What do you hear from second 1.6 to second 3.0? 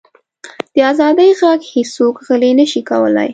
هیڅوک غلی نه شي